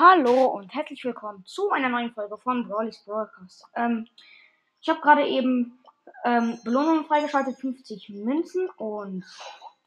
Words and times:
Hallo 0.00 0.44
und 0.44 0.72
herzlich 0.72 1.04
willkommen 1.04 1.44
zu 1.44 1.72
einer 1.72 1.88
neuen 1.88 2.14
Folge 2.14 2.38
von 2.38 2.68
Brawlys 2.68 3.02
Broadcast. 3.04 3.64
Ähm, 3.74 4.06
ich 4.80 4.88
habe 4.88 5.00
gerade 5.00 5.26
eben 5.26 5.76
ähm, 6.24 6.56
Belohnungen 6.62 7.04
freigeschaltet, 7.04 7.58
50 7.58 8.10
Münzen 8.10 8.70
und 8.76 9.24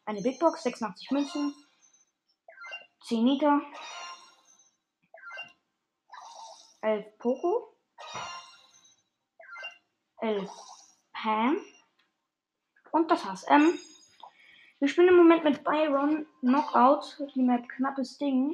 eine 0.03 0.21
Big 0.21 0.37
Box, 0.37 0.63
86 0.63 1.11
Münzen, 1.11 1.55
10 3.05 3.23
Nita, 3.23 3.61
11 6.81 7.17
Poco, 7.17 7.73
11 10.19 10.51
Pam 11.13 11.55
und 12.91 13.09
das 13.09 13.25
war's. 13.25 13.45
Ähm, 13.47 13.79
wir 14.79 14.89
spielen 14.89 15.07
im 15.07 15.15
Moment 15.15 15.45
mit 15.45 15.63
Byron 15.63 16.25
Knockout, 16.41 17.17
die 17.33 17.43
Map 17.43 17.69
knappes 17.69 18.17
Ding. 18.17 18.51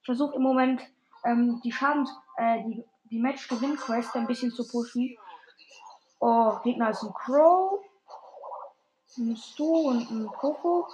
Ich 0.00 0.04
versuche 0.04 0.34
im 0.34 0.42
Moment 0.42 0.82
ähm, 1.26 1.60
die 1.62 1.72
Schadens, 1.72 2.10
äh, 2.36 2.62
die, 2.62 2.84
die 3.10 3.18
Match-Gewinn-Quest 3.18 4.14
ein 4.16 4.26
bisschen 4.26 4.52
zu 4.52 4.66
pushen. 4.66 5.16
Oh, 6.20 6.58
Gegner 6.62 6.90
ist 6.90 7.02
ein 7.02 7.12
Crow, 7.12 7.80
ein 9.18 9.36
Stu 9.36 9.88
und 9.88 10.10
ein 10.10 10.26
Poco. 10.32 10.86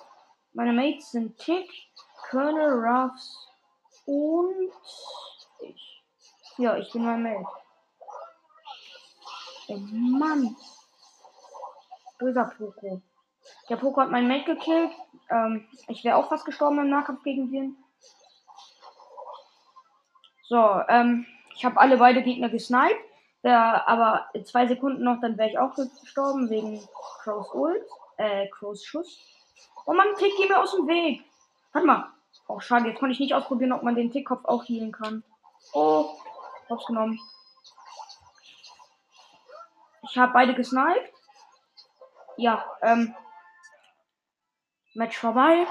Meine 0.52 0.72
Mates 0.72 1.12
sind 1.12 1.38
Tick, 1.38 1.70
Colonel, 2.30 2.84
Ruffs 2.84 3.48
und 4.06 4.72
ich. 5.60 6.02
Ja, 6.58 6.77
ich 6.77 6.92
bin 6.92 7.05
mein 7.05 7.22
Mate. 7.22 7.46
Oh 9.69 9.77
Mann. 9.77 10.56
Böser 12.19 12.52
Poco. 12.56 13.00
Der 13.69 13.77
Poco 13.77 14.00
hat 14.00 14.10
meinen 14.10 14.28
Mate 14.28 14.55
gekillt. 14.55 14.92
Ähm, 15.30 15.66
ich 15.88 16.05
wäre 16.05 16.16
auch 16.16 16.28
fast 16.28 16.44
gestorben 16.44 16.80
im 16.80 16.91
Nahkampf 16.91 17.22
gegen 17.22 17.50
den. 17.50 17.77
So, 20.53 20.83
ähm, 20.86 21.25
ich 21.56 21.64
habe 21.64 21.81
alle 21.81 21.97
beide 21.97 22.22
Gegner 22.22 22.50
gesniped. 22.50 23.00
Ja, 23.42 23.84
aber 23.86 24.27
zwei 24.45 24.67
Sekunden 24.67 25.03
noch, 25.03 25.19
dann 25.22 25.39
wäre 25.39 25.48
ich 25.48 25.59
auch 25.59 25.75
gestorben 25.75 26.50
wegen 26.50 26.86
Crows 27.22 27.55
Ult. 27.55 27.83
Äh, 28.19 28.48
Crows 28.48 28.84
Schuss. 28.84 29.19
Oh 29.86 29.94
man, 29.94 30.14
Tick, 30.19 30.34
geh 30.36 30.47
mir 30.47 30.61
aus 30.61 30.77
dem 30.77 30.86
Weg. 30.86 31.25
Warte 31.72 31.86
mal. 31.86 32.12
Oh, 32.48 32.61
schade, 32.61 32.86
jetzt 32.86 32.98
konnte 32.98 33.14
ich 33.14 33.20
nicht 33.20 33.33
ausprobieren, 33.33 33.72
ob 33.72 33.83
man 33.83 33.94
den 33.94 34.11
Tickkopf 34.11 34.44
auch 34.44 34.62
healen 34.64 34.92
kann. 34.92 35.25
Oh, 35.72 36.19
hab's 36.69 36.84
genommen. 36.84 37.19
Ich 40.03 40.19
habe 40.19 40.34
beide 40.34 40.55
gesniped. 40.55 41.14
Ja, 42.37 42.62
ähm. 42.83 43.14
Match 44.92 45.16
vorbei. 45.16 45.66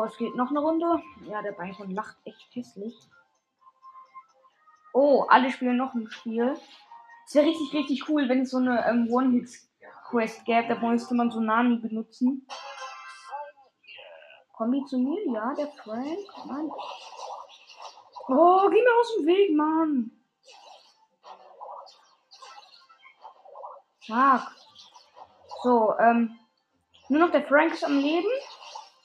So, 0.00 0.06
es 0.06 0.16
geht 0.16 0.34
noch 0.34 0.48
eine 0.48 0.60
Runde. 0.60 1.02
Ja, 1.26 1.42
der 1.42 1.52
Byron 1.52 1.90
lacht 1.90 2.16
echt 2.24 2.54
hässlich. 2.54 2.96
Oh, 4.94 5.26
alle 5.28 5.50
spielen 5.50 5.76
noch 5.76 5.92
ein 5.92 6.10
Spiel. 6.10 6.56
Es 7.26 7.34
wäre 7.34 7.44
richtig, 7.44 7.74
richtig 7.74 8.08
cool, 8.08 8.26
wenn 8.26 8.40
es 8.40 8.50
so 8.50 8.56
eine 8.56 8.82
ähm, 8.88 9.12
One-Hit-Quest 9.12 10.46
gäbe. 10.46 10.74
Da 10.74 10.88
müsste 10.88 11.14
man 11.14 11.30
so 11.30 11.40
Nani 11.40 11.76
benutzen. 11.76 12.46
Kombi 14.54 14.82
zu 14.86 14.96
mir? 14.96 15.20
Ja, 15.34 15.52
der 15.52 15.68
Frank. 15.68 16.46
Mann. 16.46 16.70
Oh, 18.28 18.70
geh 18.70 18.80
mir 18.80 19.00
aus 19.00 19.16
dem 19.18 19.26
Weg, 19.26 19.54
Mann. 19.54 20.12
Stark. 23.98 24.50
So, 25.62 25.94
ähm. 25.98 26.38
Nur 27.10 27.20
noch 27.20 27.32
der 27.32 27.44
Frank 27.44 27.74
ist 27.74 27.84
am 27.84 27.98
Leben. 27.98 28.30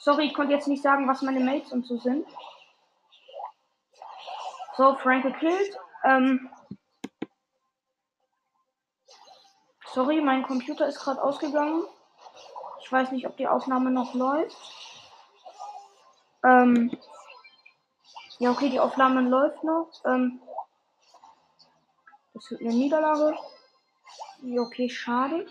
Sorry, 0.05 0.27
ich 0.27 0.35
konnte 0.35 0.53
jetzt 0.53 0.67
nicht 0.67 0.83
sagen, 0.83 1.07
was 1.07 1.23
meine 1.23 1.39
Mates 1.39 1.71
und 1.71 1.83
so 1.87 1.97
sind. 1.97 2.27
So, 4.77 4.95
Frank 4.97 5.23
gekillt. 5.23 5.79
Ähm, 6.03 6.47
sorry, 9.87 10.21
mein 10.21 10.43
Computer 10.43 10.85
ist 10.87 10.99
gerade 10.99 11.23
ausgegangen. 11.23 11.85
Ich 12.83 12.91
weiß 12.91 13.13
nicht, 13.13 13.25
ob 13.25 13.35
die 13.37 13.47
Aufnahme 13.47 13.89
noch 13.89 14.13
läuft. 14.13 14.55
Ähm, 16.43 16.95
ja, 18.37 18.51
okay, 18.51 18.69
die 18.69 18.79
Aufnahme 18.79 19.21
läuft 19.21 19.63
noch. 19.63 19.89
Ähm, 20.05 20.39
das 22.35 22.51
wird 22.51 22.61
eine 22.61 22.73
Niederlage. 22.73 23.35
Ja, 24.43 24.61
okay, 24.61 24.87
schade. 24.87 25.47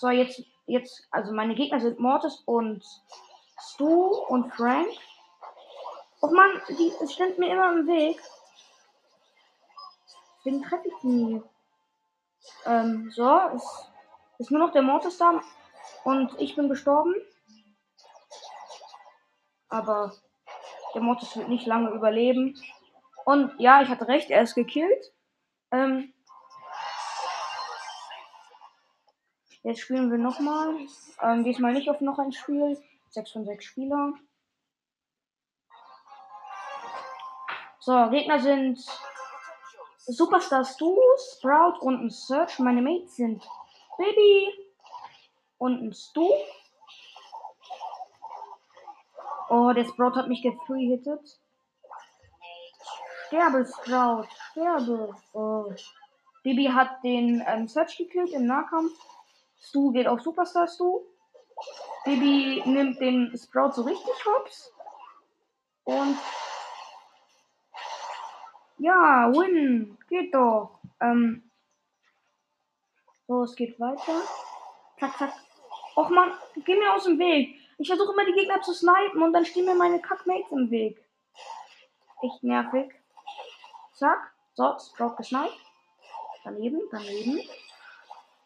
So, 0.00 0.08
jetzt, 0.08 0.42
jetzt, 0.66 1.06
also 1.12 1.32
meine 1.32 1.54
Gegner 1.54 1.78
sind 1.78 2.00
Mortis 2.00 2.42
und 2.44 2.82
Stu 3.58 4.08
und 4.28 4.52
Frank. 4.54 4.88
Oh 6.20 6.28
Mann, 6.28 6.60
die 6.68 6.92
stand 7.12 7.38
mir 7.38 7.52
immer 7.52 7.72
im 7.72 7.86
Weg. 7.86 8.20
Den 10.44 10.62
treffe 10.62 10.88
ich 10.88 11.02
nie. 11.02 11.42
Ähm, 12.66 13.10
so, 13.10 13.38
ist, 13.54 13.90
ist 14.38 14.50
nur 14.50 14.60
noch 14.60 14.72
der 14.72 14.82
Mortis 14.82 15.18
da. 15.18 15.42
Und 16.04 16.38
ich 16.40 16.56
bin 16.56 16.68
gestorben. 16.68 17.14
Aber 19.68 20.12
der 20.94 21.02
Mortis 21.02 21.36
wird 21.36 21.48
nicht 21.48 21.66
lange 21.66 21.90
überleben. 21.90 22.58
Und 23.24 23.58
ja, 23.58 23.82
ich 23.82 23.88
hatte 23.88 24.08
recht, 24.08 24.30
er 24.30 24.42
ist 24.42 24.54
gekillt. 24.54 25.12
Ähm, 25.70 26.12
jetzt 29.62 29.80
spielen 29.80 30.10
wir 30.10 30.18
nochmal. 30.18 30.76
Ähm, 31.22 31.44
diesmal 31.44 31.72
nicht 31.72 31.88
auf 31.88 32.00
noch 32.00 32.18
ein 32.18 32.32
Spiel. 32.32 32.82
6 33.14 33.32
von 33.32 33.44
6 33.44 33.64
Spieler. 33.64 34.12
So, 37.78 38.10
Gegner 38.10 38.40
sind 38.40 38.80
Superstar 39.98 40.64
Stu, 40.64 40.98
Sprout 41.32 41.78
und 41.80 42.02
ein 42.02 42.10
Search. 42.10 42.58
Meine 42.58 42.82
Mates 42.82 43.16
sind 43.16 43.48
Baby 43.98 44.52
und 45.58 45.82
ein 45.82 45.92
Stu. 45.92 46.28
Oh, 49.48 49.72
der 49.72 49.84
Sprout 49.84 50.16
hat 50.16 50.28
mich 50.28 50.42
gefree-hittet. 50.42 51.38
Sterbe, 53.26 53.66
Sprout. 53.66 54.28
Sterbe. 54.50 55.14
Oh. 55.32 55.72
Baby 56.42 56.66
hat 56.66 57.02
den 57.04 57.44
ähm, 57.46 57.68
Search 57.68 57.96
gekillt 57.96 58.32
im 58.32 58.46
Nahkampf. 58.46 58.92
Stu 59.58 59.92
geht 59.92 60.06
auf 60.06 60.20
Superstar 60.20 60.68
Stu. 60.68 61.02
Baby 62.04 62.62
nimmt 62.66 63.00
den 63.00 63.36
Sprout 63.36 63.72
so 63.72 63.82
richtig 63.82 64.14
hops. 64.26 64.72
Und 65.84 66.18
ja, 68.78 69.30
win. 69.32 69.96
Geht 70.08 70.34
doch. 70.34 70.78
Ähm, 71.00 71.50
so, 73.26 73.44
es 73.44 73.56
geht 73.56 73.78
weiter. 73.80 74.20
Zack, 74.98 75.16
zack. 75.16 75.32
Och 75.96 76.10
man, 76.10 76.32
geh 76.64 76.74
mir 76.74 76.92
aus 76.92 77.04
dem 77.04 77.18
Weg. 77.18 77.58
Ich 77.78 77.88
versuche 77.88 78.12
immer 78.12 78.24
die 78.24 78.32
Gegner 78.32 78.60
zu 78.60 78.72
snipen 78.72 79.22
und 79.22 79.32
dann 79.32 79.46
stehen 79.46 79.64
mir 79.64 79.74
meine 79.74 80.00
Kackmates 80.00 80.50
im 80.52 80.70
Weg. 80.70 81.02
Echt 82.22 82.42
nervig. 82.42 82.92
Zack. 83.92 84.32
So, 84.54 84.76
Sprout 84.78 85.16
gesniped. 85.16 85.56
Daneben, 86.44 86.80
daneben. 86.90 87.40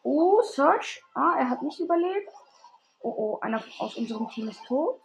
Oh, 0.03 0.41
Search. 0.41 1.03
Ah, 1.13 1.35
er 1.37 1.49
hat 1.49 1.61
nicht 1.61 1.79
überlebt. 1.79 2.31
Oh 3.01 3.13
oh, 3.15 3.39
einer 3.39 3.63
aus 3.79 3.95
unserem 3.95 4.27
Team 4.29 4.49
ist 4.49 4.63
tot. 4.65 5.01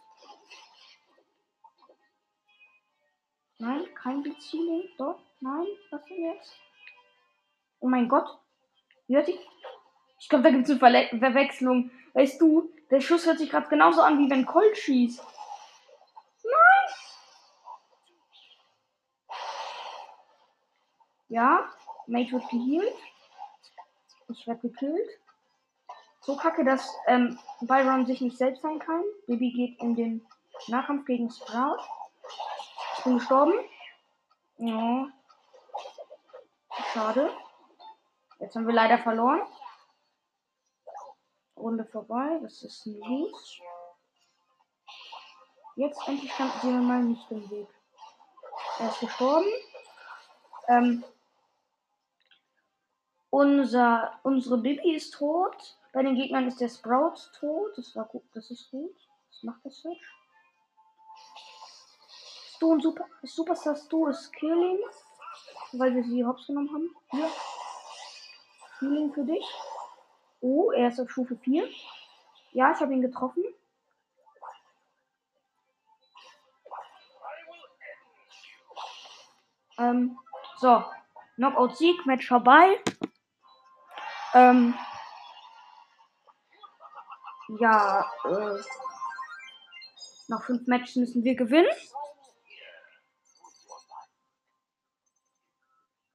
Nein, 3.57 3.87
kein 3.95 4.21
Beziehung. 4.21 4.83
Dort. 4.97 5.21
Nein, 5.39 5.65
was 5.91 6.03
denn 6.05 6.23
jetzt? 6.23 6.53
Oh 7.79 7.87
mein 7.87 8.09
Gott. 8.09 8.27
Wie 9.07 9.15
hört 9.15 9.27
sich. 9.27 9.39
Ich 10.19 10.29
glaube, 10.29 10.43
da 10.43 10.49
gibt 10.49 10.65
es 10.65 10.71
eine 10.71 10.79
Verle 10.79 11.07
Verwechslung. 11.19 11.91
Weißt 12.13 12.39
du, 12.41 12.73
der 12.89 12.99
Schuss 12.99 13.25
hört 13.25 13.37
sich 13.37 13.49
gerade 13.49 13.69
genauso 13.69 14.01
an, 14.01 14.19
wie 14.19 14.29
wenn 14.29 14.45
Colt 14.45 14.77
schießt. 14.77 15.23
Nein! 16.43 16.95
Ja, 21.29 21.69
Mate 22.07 22.31
wird 22.31 22.49
geheilt. 22.49 22.95
Ich 24.29 24.47
werde 24.47 24.67
gekillt 24.67 25.24
so 26.25 26.35
kacke, 26.35 26.65
dass 26.65 26.91
ähm, 27.05 27.37
Byron 27.61 28.05
sich 28.05 28.19
nicht 28.19 28.37
selbst 28.37 28.61
sein 28.63 28.79
kann. 28.79 29.03
Baby 29.27 29.51
geht 29.51 29.79
in 29.79 29.95
den 29.95 30.27
Nahkampf 30.67 31.05
gegen 31.05 31.29
Sprout. 31.29 31.77
Ich 32.97 33.03
bin 33.03 33.19
gestorben. 33.19 33.53
Ja. 34.57 35.07
Schade. 36.93 37.31
Jetzt 38.39 38.55
haben 38.55 38.65
wir 38.65 38.73
leider 38.73 38.97
verloren. 38.97 39.41
Runde 41.55 41.85
vorbei. 41.85 42.39
Das 42.41 42.63
ist 42.63 42.85
ein 42.87 42.99
Lose. 42.99 43.61
Jetzt 45.75 46.07
endlich 46.07 46.33
standen 46.33 46.59
sie 46.61 46.67
mal 46.71 47.03
nicht 47.03 47.29
im 47.29 47.49
Weg. 47.49 47.67
Er 48.79 48.89
ist 48.89 48.99
gestorben. 48.99 49.47
Ähm, 50.67 51.03
unser, 53.35 54.17
unsere 54.23 54.57
Bibi 54.57 54.95
ist 54.95 55.13
tot. 55.13 55.77
Bei 55.91 56.01
den 56.01 56.15
Gegnern 56.15 56.47
ist 56.47 56.61
der 56.61 56.69
Sprout 56.69 57.15
tot. 57.37 57.77
Das 57.77 57.93
war 57.93 58.05
gut. 58.05 58.23
Das 58.33 58.49
ist 58.49 58.71
gut. 58.71 58.95
Was 59.29 59.43
macht 59.43 59.65
das 59.65 59.75
Switch? 59.75 60.15
Stu 62.55 62.71
und 62.71 62.81
Super, 62.81 63.05
Superstar 63.23 63.75
Stu 63.75 64.07
ist 64.07 64.31
Killing, 64.31 64.79
weil 65.73 65.93
wir 65.93 66.03
sie 66.05 66.23
hops 66.23 66.47
genommen 66.47 66.69
haben. 66.73 66.95
Hier. 67.11 67.29
Healing 68.79 69.13
für 69.13 69.25
dich. 69.25 69.45
Oh, 70.39 70.71
er 70.71 70.87
ist 70.87 71.01
auf 71.01 71.11
Stufe 71.11 71.35
4. 71.35 71.67
Ja, 72.53 72.71
ich 72.71 72.79
habe 72.79 72.93
ihn 72.93 73.01
getroffen. 73.01 73.43
Ähm, 79.77 80.17
so. 80.57 80.85
Knockout-Sieg, 81.35 82.05
Match 82.05 82.29
vorbei. 82.29 82.79
Ähm, 84.35 84.75
ja, 87.57 88.05
äh, 88.25 88.59
noch 90.27 90.43
fünf 90.43 90.67
Matches 90.67 90.97
müssen 90.97 91.23
wir 91.23 91.35
gewinnen. 91.35 91.71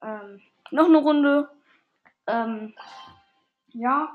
Ähm, 0.02 0.42
noch 0.70 0.84
eine 0.84 0.98
Runde. 0.98 1.50
Ähm, 2.26 2.74
ja. 3.68 4.14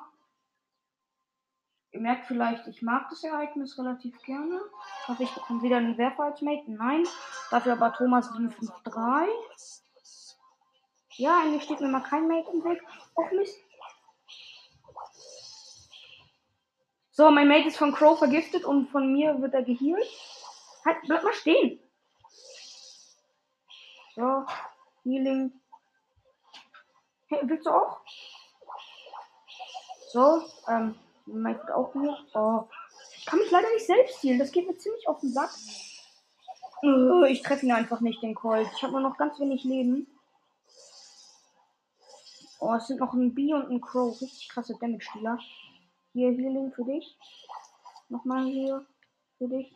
Ihr 1.89 2.01
merkt 2.01 2.27
vielleicht, 2.27 2.67
ich 2.67 2.83
mag 2.83 3.09
das 3.09 3.23
Ereignis 3.23 3.75
relativ 3.79 4.21
gerne. 4.21 4.61
Ich 5.01 5.07
hoffe, 5.07 5.23
ich 5.23 5.33
bekomme 5.33 5.63
wieder 5.63 5.77
einen 5.77 5.97
Werfer 5.97 6.25
als 6.25 6.43
Mate. 6.43 6.71
Nein. 6.71 7.07
Dafür 7.49 7.73
aber 7.73 7.91
Thomas 7.93 8.27
753. 8.27 10.37
Ja, 11.17 11.39
eigentlich 11.39 11.63
steht 11.63 11.79
mir 11.79 11.87
mal 11.87 12.03
kein 12.03 12.27
Mate 12.27 12.51
im 12.51 12.63
Weg. 12.63 12.83
Och 13.15 13.31
Mist. 13.31 13.64
So, 17.17 17.31
mein 17.31 17.47
Mate 17.47 17.69
ist 17.69 17.77
von 17.77 17.93
Crow 17.93 18.19
vergiftet 18.19 18.65
und 18.65 18.89
von 18.89 19.09
mir 19.13 19.41
wird 19.41 19.53
er 19.53 19.63
geheilt. 19.63 20.05
Halt, 20.83 20.97
bleib 21.05 21.23
mal 21.23 21.33
stehen. 21.33 21.79
So, 24.17 24.45
Healing. 25.03 25.53
Hey, 27.27 27.39
willst 27.43 27.65
du 27.67 27.69
auch? 27.69 28.01
So, 30.11 30.43
ähm, 30.67 30.95
mein 31.25 31.53
Mate 31.53 31.73
auch 31.73 31.93
hier. 31.93 32.17
Oh, 32.33 32.65
ich 33.17 33.25
kann 33.25 33.39
mich 33.39 33.49
leider 33.49 33.71
nicht 33.71 33.85
selbst 33.85 34.21
healen. 34.21 34.39
Das 34.39 34.51
geht 34.51 34.67
mir 34.67 34.77
ziemlich 34.77 35.07
auf 35.07 35.21
den 35.21 35.31
Sack. 35.31 35.51
Ich 37.29 37.41
treffe 37.43 37.65
ihn 37.65 37.71
einfach 37.71 38.01
nicht, 38.01 38.21
den 38.21 38.35
Colt. 38.35 38.67
Ich 38.75 38.83
habe 38.83 38.91
nur 38.91 39.01
noch 39.01 39.17
ganz 39.17 39.39
wenig 39.39 39.63
Leben. 39.63 40.05
Oh, 42.59 42.73
es 42.73 42.87
sind 42.87 42.99
noch 42.99 43.13
ein 43.13 43.33
B 43.33 43.53
und 43.53 43.71
ein 43.71 43.79
Crow. 43.79 44.19
Richtig 44.21 44.49
krasse 44.49 44.77
Damage-Spieler. 44.77 45.39
Hier 46.15 46.31
Healing 46.31 46.71
für 46.71 46.85
dich. 46.85 47.17
Nochmal 48.07 48.45
hier 48.45 48.85
für 49.37 49.49
dich. 49.49 49.75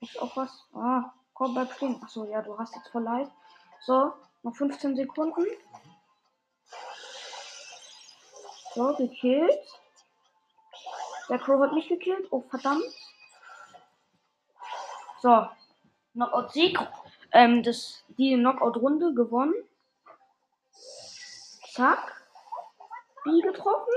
Ist 0.00 0.20
auch 0.20 0.36
was? 0.36 0.50
Ah, 0.74 1.12
komm, 1.32 1.54
bleib 1.54 1.72
stehen. 1.74 2.02
Achso, 2.02 2.24
ja, 2.24 2.42
du 2.42 2.58
hast 2.58 2.74
jetzt 2.74 2.88
voll 2.88 3.04
leid. 3.04 3.30
So, 3.82 4.12
noch 4.42 4.56
15 4.56 4.96
Sekunden. 4.96 5.46
So, 8.74 8.96
gekillt. 8.96 9.80
Der 11.28 11.38
Crow 11.38 11.60
hat 11.62 11.72
mich 11.72 11.86
gekillt. 11.86 12.26
Oh, 12.32 12.40
verdammt. 12.40 12.82
So, 15.22 15.46
Knockout-Sieg. 16.14 16.80
Ähm, 17.30 17.62
das, 17.62 18.02
die 18.18 18.34
Knockout-Runde 18.34 19.14
gewonnen. 19.14 19.54
Zack. 21.74 22.26
B 23.22 23.40
getroffen. 23.40 23.94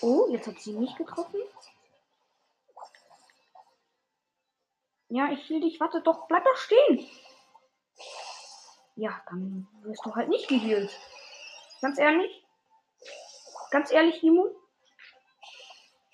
Oh, 0.00 0.28
jetzt 0.30 0.46
hat 0.46 0.60
sie 0.60 0.72
mich 0.72 0.94
getroffen. 0.96 1.40
Ja, 5.08 5.30
ich 5.32 5.48
will 5.48 5.60
dich. 5.60 5.80
Warte 5.80 6.02
doch, 6.02 6.28
bleib 6.28 6.44
doch 6.44 6.56
stehen. 6.56 7.08
Ja, 8.96 9.20
dann 9.28 9.66
wirst 9.82 10.04
du 10.04 10.14
halt 10.14 10.28
nicht 10.28 10.48
geheilt. 10.48 10.90
Ganz 11.80 11.98
ehrlich. 11.98 12.44
Ganz 13.70 13.90
ehrlich, 13.90 14.22
Imo. 14.22 14.54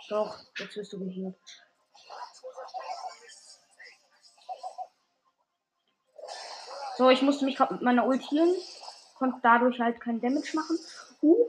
Doch, 0.09 0.39
jetzt 0.59 0.77
wirst 0.77 0.93
du 0.93 0.99
geheilt. 0.99 1.37
So, 6.97 7.11
ich 7.11 7.23
musste 7.23 7.45
mich 7.45 7.57
gerade 7.57 7.75
mit 7.75 7.83
meiner 7.83 8.07
Ult 8.07 8.23
healen. 8.31 8.55
Konnte 9.17 9.41
dadurch 9.43 9.81
halt 9.81 10.01
keinen 10.01 10.21
Damage 10.21 10.55
machen. 10.55 10.79
Uh. 11.23 11.49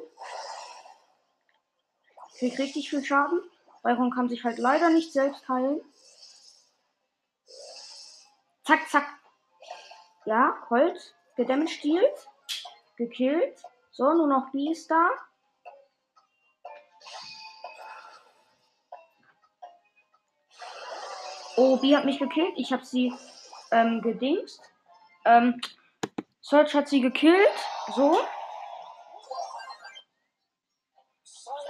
Krieg 2.38 2.58
richtig 2.60 2.90
viel 2.90 3.04
Schaden. 3.04 3.42
Byron 3.84 4.12
kann 4.12 4.30
sich 4.30 4.44
halt 4.44 4.58
leider 4.58 4.90
nicht 4.90 5.14
selbst 5.14 5.48
heilen. 5.48 5.80
Zack, 8.66 8.90
zack. 8.90 9.08
Ja, 10.26 10.52
Colt. 10.68 11.16
Gedamaged 11.36 11.84
dealt. 11.84 12.28
Gekillt. 12.98 13.62
So, 13.92 14.12
nur 14.14 14.28
noch 14.28 14.52
B 14.52 14.72
ist 14.72 14.90
da. 14.90 15.10
Oh, 21.58 21.78
B 21.78 21.96
hat 21.96 22.06
mich 22.06 22.20
gekillt. 22.20 22.54
Ich 22.58 22.74
habe 22.74 22.84
sie 22.84 23.14
ähm, 23.72 24.02
gedingst. 24.02 24.62
Ähm, 25.26 25.62
Search 26.42 26.74
hat 26.74 26.90
sie 26.90 27.02
gekillt. 27.02 27.48
So. 27.96 28.20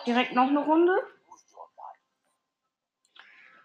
Direkt 0.06 0.34
noch 0.34 0.48
eine 0.48 0.60
Runde. 0.60 0.96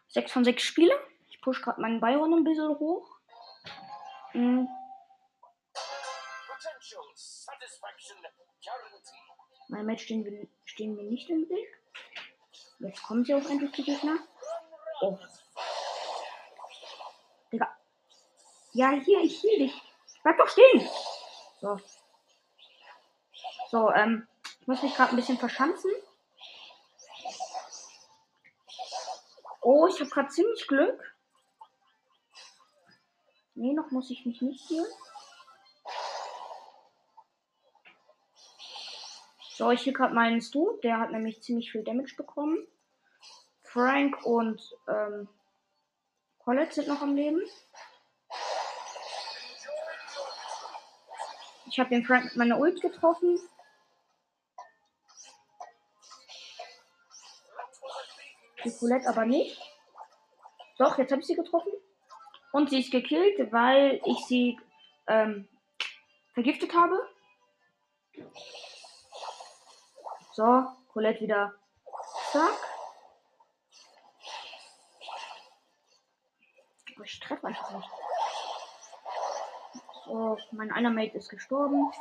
6 0.08 0.32
von 0.32 0.44
6 0.44 0.62
Spiele. 0.62 0.94
Ich 1.28 1.40
push 1.40 1.62
gerade 1.62 1.80
meinen 1.80 2.00
Byron 2.00 2.34
ein 2.34 2.44
bisschen 2.44 2.78
hoch. 2.78 3.20
Mhm. 4.32 4.68
Mein 9.68 9.86
Match 9.86 10.04
stehen 10.04 10.24
wir, 10.24 10.48
stehen 10.64 10.96
wir 10.96 11.04
nicht 11.04 11.30
im 11.30 11.48
Weg. 11.48 11.80
Jetzt 12.80 13.02
kommen 13.02 13.24
sie 13.24 13.34
auch 13.34 13.48
endlich 13.48 13.70
die 13.72 13.84
Gegner. 13.84 14.18
Oh. 15.02 15.18
Digga. 17.52 17.76
Ja, 18.72 18.90
hier, 18.90 19.20
ich 19.20 19.42
heal 19.42 19.58
dich. 19.58 19.82
Bleib 20.22 20.38
doch 20.38 20.48
stehen. 20.48 20.88
So. 21.60 21.78
So, 23.70 23.90
ähm, 23.92 24.26
ich 24.60 24.66
muss 24.66 24.82
mich 24.82 24.94
gerade 24.94 25.10
ein 25.10 25.16
bisschen 25.16 25.38
verschanzen. 25.38 25.90
Oh, 29.60 29.86
ich 29.86 30.00
habe 30.00 30.10
gerade 30.10 30.28
ziemlich 30.28 30.66
Glück. 30.66 31.16
Nee, 33.54 33.74
noch 33.74 33.90
muss 33.90 34.10
ich 34.10 34.24
mich 34.24 34.40
nicht 34.40 34.66
hier. 34.68 34.86
So, 39.52 39.70
ich 39.70 39.82
hier 39.82 39.92
gerade 39.92 40.14
meinen 40.14 40.40
Stu. 40.40 40.78
Der 40.82 40.98
hat 40.98 41.10
nämlich 41.10 41.42
ziemlich 41.42 41.70
viel 41.70 41.84
Damage 41.84 42.16
bekommen. 42.16 42.66
Frank 43.62 44.24
und 44.24 44.62
ähm, 44.88 45.28
Colette 46.38 46.74
sind 46.74 46.88
noch 46.88 47.02
am 47.02 47.14
Leben. 47.14 47.42
Ich 51.66 51.78
habe 51.78 51.90
den 51.90 52.04
Frank 52.04 52.24
mit 52.24 52.36
meiner 52.36 52.58
Ult 52.58 52.80
getroffen. 52.80 53.38
Die 58.64 58.76
Colette 58.76 59.08
aber 59.08 59.24
nicht. 59.24 59.60
Doch, 60.78 60.98
jetzt 60.98 61.10
habe 61.10 61.20
ich 61.20 61.26
sie 61.26 61.34
getroffen. 61.34 61.72
Und 62.52 62.70
sie 62.70 62.80
ist 62.80 62.90
gekillt, 62.90 63.52
weil 63.52 64.00
ich 64.04 64.18
sie 64.26 64.58
ähm, 65.06 65.48
vergiftet 66.34 66.74
habe. 66.74 66.98
So, 70.32 70.66
Colette 70.92 71.20
wieder. 71.20 71.54
Zack. 72.32 72.58
Aber 76.96 77.04
ich 77.04 77.20
treffe 77.20 77.46
einfach 77.46 77.70
nicht. 77.72 77.88
So, 80.04 80.38
mein 80.50 80.72
einer 80.72 80.90
Mate 80.90 81.16
ist 81.16 81.28
gestorben. 81.28 81.92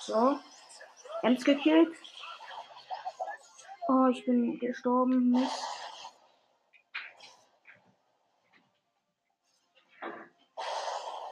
So. 0.00 0.40
Ems 1.22 1.44
gekillt. 1.44 1.94
Oh, 3.88 4.06
ich 4.06 4.24
bin 4.24 4.58
gestorben. 4.58 5.30
Mist. 5.30 5.66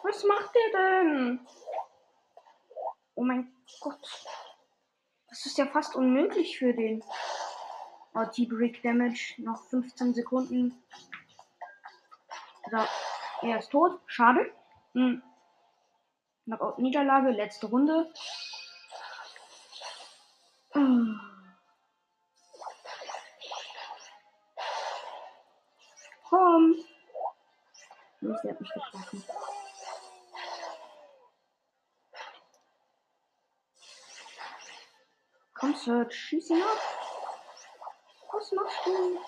Was 0.03 0.25
macht 0.25 0.51
der 0.55 0.81
denn? 0.81 1.47
Oh 3.15 3.25
mein 3.25 3.53
Gott. 3.81 4.27
Das 5.29 5.47
ist 5.47 5.59
ja 5.59 5.67
fast 5.67 5.95
unmöglich 5.95 6.59
für 6.59 6.73
den. 6.75 7.05
Oh, 8.15 8.25
T-Brick 8.25 8.83
Damage. 8.83 9.35
Noch 9.39 9.65
15 9.69 10.15
Sekunden. 10.15 10.83
So. 12.71 12.79
Er 13.43 13.59
ist 13.59 13.71
tot. 13.71 14.01
Schade. 14.07 14.53
Hm. 14.95 15.23
Knockout-Niederlage. 16.45 17.31
Letzte 17.31 17.69
Runde. 17.69 18.13
Komm. 20.73 21.21
Nee, 28.21 28.35
sie 28.43 28.51
hat 28.51 28.61
mich 28.61 28.73
getroffen. 28.73 29.25
Komm, 35.55 35.75
Search, 35.75 36.15
schieß 36.15 36.51
ihn 36.51 36.63
ab. 36.63 36.79
Was 38.33 38.53
machst 38.53 38.87
du? 38.87 39.21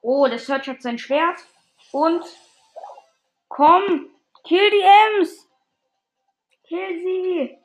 Oh, 0.00 0.28
der 0.28 0.38
Search 0.38 0.68
hat 0.68 0.80
sein 0.80 0.98
Schwert. 0.98 1.44
Und. 1.96 2.26
Komm! 3.48 4.10
Kill 4.44 4.70
die 4.70 4.82
Ems! 4.82 5.48
Kill 6.64 7.00
sie! 7.00 7.58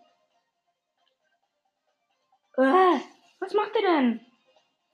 Äh, 2.55 2.99
was 3.41 3.53
macht 3.53 3.75
er 3.75 3.81
denn? 3.81 4.25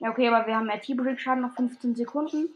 Ja, 0.00 0.10
okay, 0.10 0.26
aber 0.26 0.44
wir 0.48 0.56
haben 0.56 0.68
RT-Brick-Schaden 0.68 1.42
noch 1.42 1.54
15 1.54 1.94
Sekunden. 1.94 2.52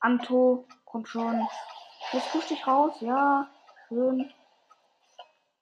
Anto, 0.00 0.68
komm 0.84 1.06
schon. 1.06 1.48
Jetzt 2.12 2.30
push 2.32 2.48
dich 2.48 2.66
raus. 2.66 3.00
Ja, 3.00 3.50
schön. 3.88 4.30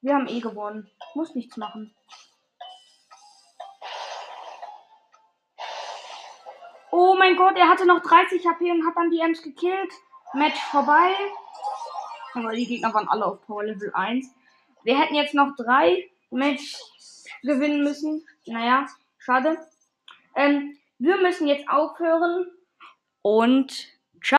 Wir 0.00 0.16
haben 0.16 0.26
eh 0.26 0.40
gewonnen. 0.40 0.90
Muss 1.14 1.36
nichts 1.36 1.56
machen. 1.56 1.94
Oh 7.00 7.14
mein 7.14 7.36
Gott, 7.36 7.56
er 7.56 7.68
hatte 7.68 7.86
noch 7.86 8.02
30 8.02 8.44
HP 8.44 8.72
und 8.72 8.84
hat 8.84 8.96
dann 8.96 9.08
die 9.08 9.20
Ems 9.20 9.40
gekillt. 9.40 9.92
Match 10.34 10.60
vorbei. 10.64 11.14
Aber 12.34 12.50
die 12.50 12.66
Gegner 12.66 12.92
waren 12.92 13.06
alle 13.06 13.24
auf 13.24 13.46
Power 13.46 13.62
Level 13.62 13.92
1. 13.94 14.34
Wir 14.82 14.98
hätten 14.98 15.14
jetzt 15.14 15.32
noch 15.32 15.54
drei 15.54 16.10
Match 16.30 16.74
gewinnen 17.42 17.84
müssen. 17.84 18.26
Naja, 18.46 18.88
schade. 19.16 19.58
Ähm, 20.34 20.76
wir 20.98 21.18
müssen 21.18 21.46
jetzt 21.46 21.68
aufhören 21.68 22.50
und 23.22 23.86